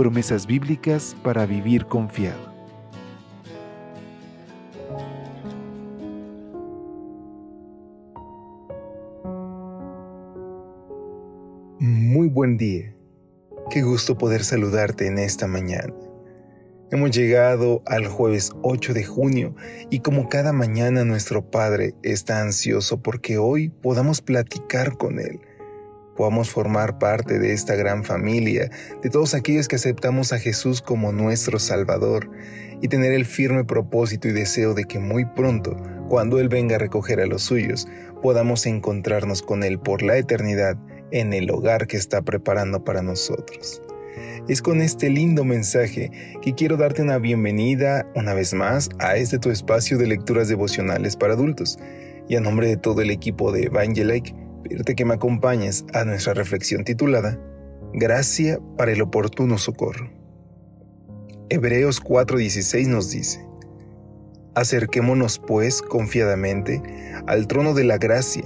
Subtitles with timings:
[0.00, 2.40] Promesas bíblicas para vivir confiado.
[11.78, 12.96] Muy buen día.
[13.68, 15.92] Qué gusto poder saludarte en esta mañana.
[16.90, 19.54] Hemos llegado al jueves 8 de junio
[19.90, 25.40] y como cada mañana nuestro Padre está ansioso porque hoy podamos platicar con Él,
[26.16, 28.70] podamos formar parte de esta gran familia,
[29.02, 32.30] de todos aquellos que aceptamos a Jesús como nuestro Salvador
[32.82, 35.76] y tener el firme propósito y deseo de que muy pronto,
[36.08, 37.86] cuando Él venga a recoger a los suyos,
[38.22, 40.76] podamos encontrarnos con Él por la eternidad
[41.10, 43.82] en el hogar que está preparando para nosotros.
[44.48, 46.10] Es con este lindo mensaje
[46.42, 51.16] que quiero darte una bienvenida una vez más a este tu espacio de lecturas devocionales
[51.16, 51.78] para adultos.
[52.28, 56.34] Y a nombre de todo el equipo de Evangelike, pedirte que me acompañes a nuestra
[56.34, 57.38] reflexión titulada
[57.92, 60.10] Gracia para el oportuno socorro.
[61.48, 63.44] Hebreos 4:16 nos dice,
[64.54, 66.82] Acerquémonos pues confiadamente
[67.26, 68.44] al trono de la gracia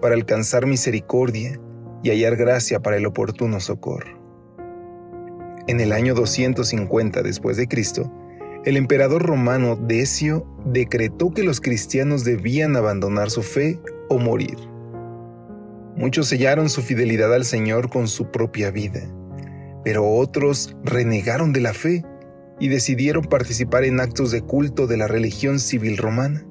[0.00, 1.60] para alcanzar misericordia
[2.02, 4.16] y hallar gracia para el oportuno socorro.
[5.66, 8.12] En el año 250 después de Cristo,
[8.64, 14.56] el emperador romano Decio decretó que los cristianos debían abandonar su fe o morir.
[15.96, 19.00] Muchos sellaron su fidelidad al Señor con su propia vida,
[19.82, 22.04] pero otros renegaron de la fe
[22.60, 26.46] y decidieron participar en actos de culto de la religión civil romana,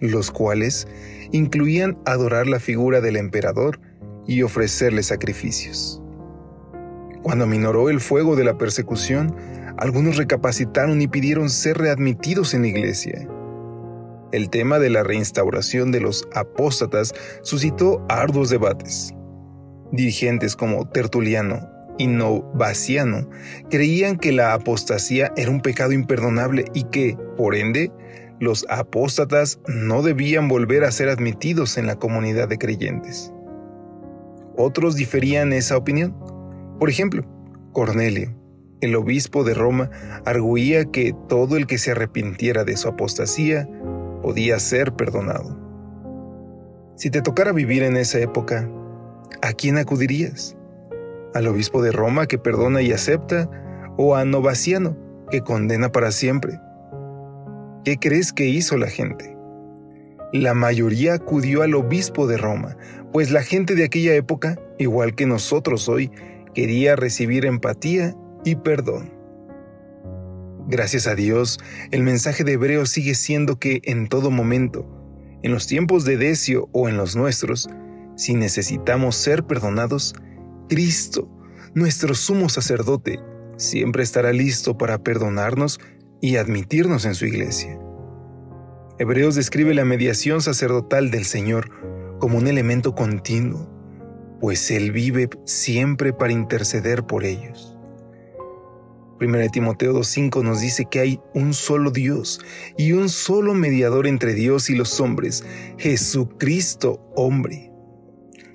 [0.00, 0.88] los cuales
[1.30, 3.80] incluían adorar la figura del emperador
[4.26, 6.02] y ofrecerle sacrificios.
[7.22, 9.34] Cuando minoró el fuego de la persecución,
[9.78, 13.28] algunos recapacitaron y pidieron ser readmitidos en la iglesia.
[14.32, 19.14] El tema de la reinstauración de los apóstatas suscitó arduos debates.
[19.92, 21.60] Dirigentes como Tertuliano
[21.96, 23.28] y Novaciano
[23.70, 27.92] creían que la apostasía era un pecado imperdonable y que, por ende,
[28.40, 33.32] los apóstatas no debían volver a ser admitidos en la comunidad de creyentes.
[34.56, 36.16] Otros diferían esa opinión.
[36.78, 37.24] Por ejemplo,
[37.72, 38.34] Cornelio,
[38.80, 39.90] el obispo de Roma,
[40.24, 43.68] arguía que todo el que se arrepintiera de su apostasía
[44.26, 45.56] podía ser perdonado.
[46.96, 48.68] Si te tocara vivir en esa época,
[49.40, 50.56] ¿a quién acudirías?
[51.32, 53.48] ¿Al obispo de Roma que perdona y acepta?
[53.96, 54.96] ¿O a Novaciano
[55.30, 56.58] que condena para siempre?
[57.84, 59.38] ¿Qué crees que hizo la gente?
[60.32, 62.76] La mayoría acudió al obispo de Roma,
[63.12, 66.10] pues la gente de aquella época, igual que nosotros hoy,
[66.52, 68.12] quería recibir empatía
[68.44, 69.15] y perdón.
[70.68, 71.60] Gracias a Dios,
[71.92, 74.84] el mensaje de Hebreo sigue siendo que en todo momento,
[75.44, 77.68] en los tiempos de Decio o en los nuestros,
[78.16, 80.16] si necesitamos ser perdonados,
[80.68, 81.30] Cristo,
[81.74, 83.20] nuestro sumo sacerdote,
[83.56, 85.78] siempre estará listo para perdonarnos
[86.20, 87.78] y admitirnos en su iglesia.
[88.98, 91.70] Hebreos describe la mediación sacerdotal del Señor
[92.18, 93.70] como un elemento continuo,
[94.40, 97.75] pues Él vive siempre para interceder por ellos.
[99.20, 102.40] 1 Timoteo 2.5 nos dice que hay un solo Dios
[102.76, 105.44] y un solo mediador entre Dios y los hombres,
[105.78, 107.72] Jesucristo hombre.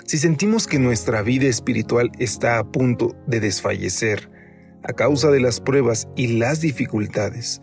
[0.06, 4.30] Si sentimos que nuestra vida espiritual está a punto de desfallecer
[4.84, 7.62] a causa de las pruebas y las dificultades,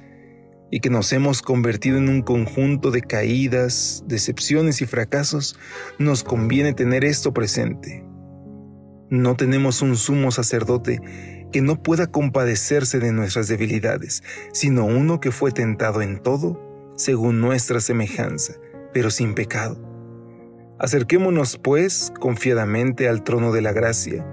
[0.71, 5.59] y que nos hemos convertido en un conjunto de caídas, decepciones y fracasos,
[5.99, 8.05] nos conviene tener esto presente.
[9.11, 11.01] No tenemos un sumo sacerdote
[11.53, 14.23] que no pueda compadecerse de nuestras debilidades,
[14.53, 16.61] sino uno que fue tentado en todo,
[16.97, 18.55] según nuestra semejanza,
[18.93, 19.79] pero sin pecado.
[20.79, 24.27] Acerquémonos, pues, confiadamente al trono de la gracia,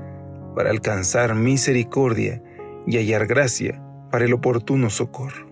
[0.55, 2.41] para alcanzar misericordia
[2.85, 3.81] y hallar gracia
[4.11, 5.49] para el oportuno socorro.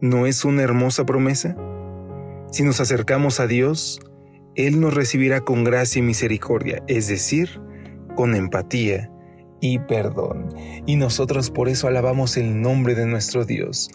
[0.00, 1.56] ¿No es una hermosa promesa?
[2.50, 4.00] Si nos acercamos a Dios,
[4.54, 7.60] Él nos recibirá con gracia y misericordia, es decir,
[8.14, 9.10] con empatía
[9.60, 10.48] y perdón.
[10.86, 13.90] Y nosotros por eso alabamos el nombre de nuestro Dios,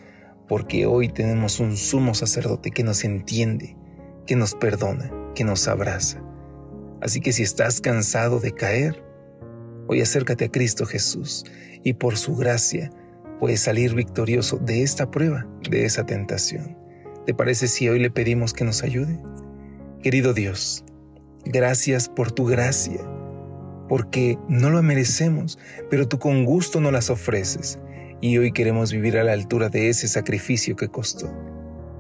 [0.48, 3.78] porque hoy tenemos un sumo sacerdote que nos entiende,
[4.26, 6.22] que nos perdona, que nos abraza.
[7.02, 9.04] Así que si estás cansado de caer,
[9.88, 11.46] hoy acércate a Cristo Jesús
[11.84, 12.92] y por su gracia
[13.40, 16.78] puedes salir victorioso de esta prueba, de esa tentación.
[17.26, 19.20] ¿Te parece si hoy le pedimos que nos ayude?
[20.04, 20.84] Querido Dios,
[21.46, 23.00] gracias por tu gracia,
[23.92, 25.60] porque no lo merecemos,
[25.90, 27.78] pero tú con gusto nos las ofreces
[28.22, 31.30] y hoy queremos vivir a la altura de ese sacrificio que costó.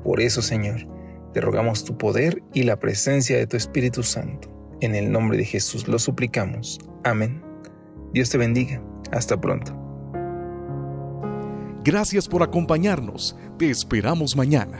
[0.05, 0.87] Por eso, Señor,
[1.33, 4.49] te rogamos tu poder y la presencia de tu Espíritu Santo.
[4.79, 6.79] En el nombre de Jesús lo suplicamos.
[7.03, 7.43] Amén.
[8.13, 8.81] Dios te bendiga.
[9.11, 9.75] Hasta pronto.
[11.83, 13.35] Gracias por acompañarnos.
[13.57, 14.79] Te esperamos mañana.